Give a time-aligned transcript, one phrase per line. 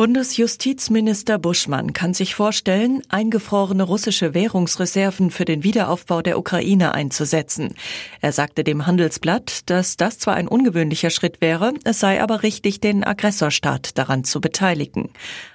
[0.00, 7.74] Bundesjustizminister Buschmann kann sich vorstellen, eingefrorene russische Währungsreserven für den Wiederaufbau der Ukraine einzusetzen.
[8.22, 12.80] Er sagte dem Handelsblatt, dass das zwar ein ungewöhnlicher Schritt wäre, es sei aber richtig,
[12.80, 15.10] den Aggressorstaat daran zu beteiligen.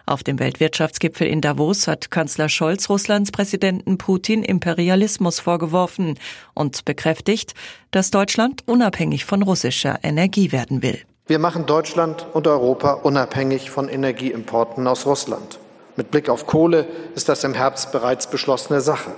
[0.05, 6.19] Auf dem Weltwirtschaftsgipfel in Davos hat Kanzler Scholz Russlands Präsidenten Putin Imperialismus vorgeworfen
[6.53, 7.55] und bekräftigt,
[7.89, 11.01] dass Deutschland unabhängig von russischer Energie werden will.
[11.27, 15.57] Wir machen Deutschland und Europa unabhängig von Energieimporten aus Russland.
[15.95, 19.09] Mit Blick auf Kohle ist das im Herbst bereits beschlossene Sache.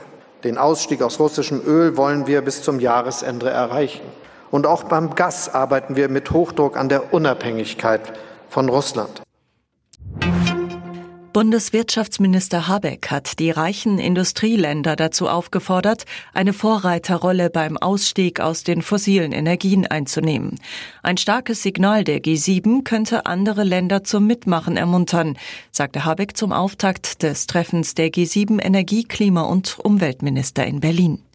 [0.45, 4.05] Den Ausstieg aus russischem Öl wollen wir bis zum Jahresende erreichen.
[4.51, 8.13] Und auch beim Gas arbeiten wir mit Hochdruck an der Unabhängigkeit
[8.47, 9.21] von Russland.
[11.37, 19.31] Bundeswirtschaftsminister Habeck hat die reichen Industrieländer dazu aufgefordert, eine Vorreiterrolle beim Ausstieg aus den fossilen
[19.31, 20.59] Energien einzunehmen.
[21.03, 25.37] Ein starkes Signal der G7 könnte andere Länder zum Mitmachen ermuntern,
[25.71, 31.26] sagte Habeck zum Auftakt des Treffens der G7 Energie-, Klima- und Umweltminister in Berlin.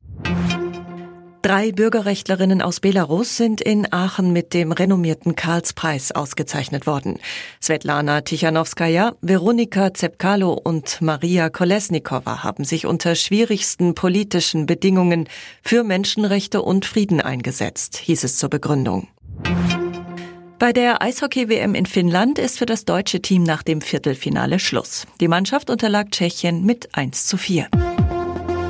[1.42, 7.18] Drei Bürgerrechtlerinnen aus Belarus sind in Aachen mit dem renommierten Karlspreis ausgezeichnet worden.
[7.60, 15.28] Svetlana Tichanowskaja, Veronika Zepkalo und Maria Kolesnikova haben sich unter schwierigsten politischen Bedingungen
[15.64, 19.08] für Menschenrechte und Frieden eingesetzt, hieß es zur Begründung.
[20.60, 25.08] Bei der Eishockey-WM in Finnland ist für das deutsche Team nach dem Viertelfinale Schluss.
[25.20, 27.66] Die Mannschaft unterlag Tschechien mit 1 zu 4.